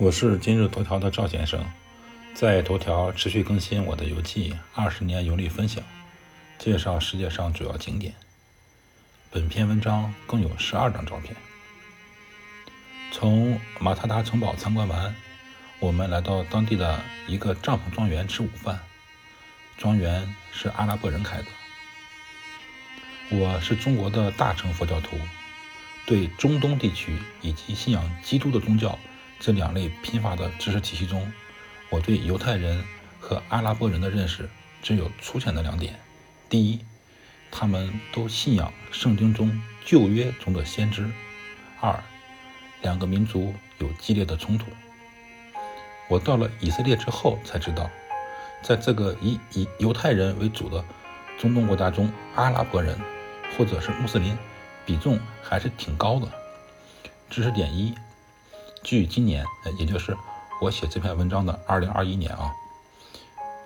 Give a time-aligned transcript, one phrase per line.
[0.00, 1.62] 我是今日头条的赵先生，
[2.32, 5.84] 在头条持续更新我的游记，二十年游历分享，
[6.58, 8.14] 介绍世界上主要景点。
[9.30, 11.36] 本篇文章共有十二张照片。
[13.12, 15.14] 从马塔达城堡参观完，
[15.80, 16.98] 我们来到当地的
[17.28, 18.80] 一个帐篷庄园吃午饭。
[19.76, 21.44] 庄园是阿拉伯人开的。
[23.32, 25.18] 我是中国的大乘佛教徒，
[26.06, 28.98] 对中东地区以及信仰基督的宗教。
[29.40, 31.32] 这两类贫乏的知识体系中，
[31.88, 32.84] 我对犹太人
[33.18, 34.46] 和阿拉伯人的认识
[34.82, 35.98] 只有粗浅的两点：
[36.50, 36.78] 第一，
[37.50, 41.04] 他们都信仰圣经中旧约中的先知；
[41.80, 41.98] 二，
[42.82, 44.66] 两个民族有激烈的冲突。
[46.10, 47.90] 我到了以色列之后才知道，
[48.62, 50.84] 在这个以以犹太人为主的
[51.38, 52.94] 中东国家中，阿拉伯人
[53.56, 54.36] 或者是穆斯林
[54.84, 56.28] 比重还是挺高的。
[57.30, 57.94] 知识点一。
[58.82, 59.44] 据今年，
[59.78, 60.16] 也就是
[60.60, 62.50] 我写这篇文章的二零二一年啊，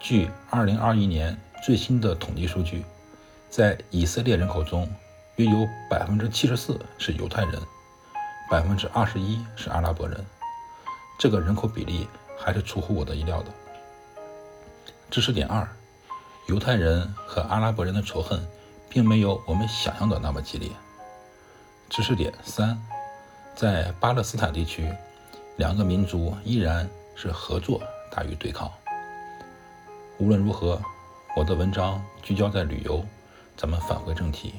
[0.00, 2.84] 据二零二一年最新的统计数据，
[3.48, 4.88] 在以色列人口中，
[5.36, 7.62] 约有百分之七十四是犹太人，
[8.50, 10.24] 百分之二十一是阿拉伯人。
[11.18, 13.50] 这个人口比例还是出乎我的意料的。
[15.08, 15.66] 知识点二：
[16.48, 18.44] 犹太人和阿拉伯人的仇恨，
[18.88, 20.68] 并没有我们想象的那么激烈。
[21.88, 22.76] 知识点三。
[23.56, 24.92] 在巴勒斯坦地区，
[25.56, 28.70] 两个民族依然是合作大于对抗。
[30.18, 30.78] 无论如何，
[31.34, 33.02] 我的文章聚焦在旅游，
[33.56, 34.56] 咱们返回正题。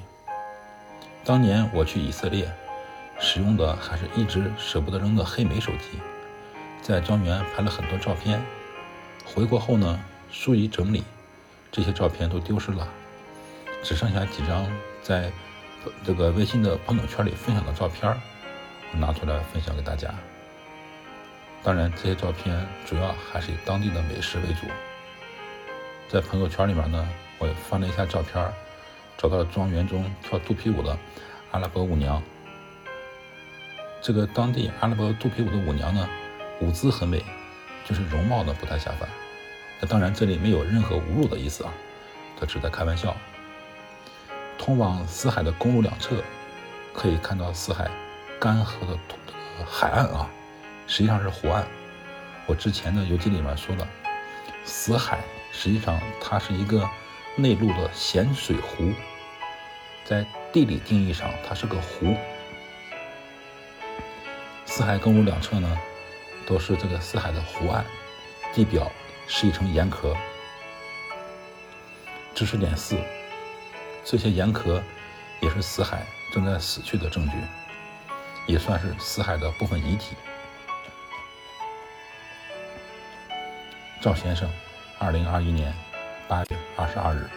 [1.23, 2.51] 当年我去以色列，
[3.19, 5.99] 使用的还是一直舍不得扔的黑莓手机，
[6.81, 8.41] 在庄园拍了很多照片。
[9.23, 9.99] 回国后呢，
[10.31, 11.03] 疏于整理，
[11.71, 12.87] 这些照片都丢失了，
[13.83, 14.65] 只剩下几张
[15.03, 15.31] 在
[16.03, 18.11] 这个微信的朋友圈里分享的照片。
[18.93, 20.13] 拿出来分享给大家。
[21.63, 24.67] 当然，这些照片主要还是以当地的美食为主。
[26.07, 27.09] 在朋友圈里面呢，
[27.39, 28.53] 我翻了一下照片，
[29.17, 30.98] 找到了庄园中跳肚皮舞的
[31.52, 32.21] 阿拉伯舞娘。
[34.02, 36.08] 这个当地阿拉伯肚皮舞的舞娘呢，
[36.61, 37.25] 舞姿很美，
[37.83, 39.09] 就是容貌呢不太下饭。
[39.81, 41.73] 那当然，这里没有任何侮辱的意思啊，
[42.39, 43.17] 这只在开玩笑。
[44.58, 46.23] 通往死海的公路两侧，
[46.93, 47.89] 可以看到死海。
[48.39, 49.17] 干涸的土
[49.65, 50.30] 海岸啊，
[50.86, 51.65] 实际上是湖岸。
[52.45, 53.87] 我之前的游记里面说了，
[54.64, 55.20] 死海
[55.52, 56.87] 实际上它是一个
[57.36, 58.92] 内陆的咸水湖，
[60.05, 62.15] 在地理定义上它是个湖。
[64.65, 65.77] 死海公路两侧呢，
[66.45, 67.83] 都是这个死海的湖岸，
[68.54, 68.92] 地表
[69.27, 70.15] 是一层盐壳。
[72.36, 72.95] 知识点四，
[74.05, 74.81] 这些盐壳
[75.42, 77.36] 也是死海正在死去的证据。
[78.47, 80.15] 也算是死海的部分遗体。
[84.02, 84.49] 赵先生，
[84.97, 85.73] 二零二一年
[86.27, 87.30] 八月二十二日。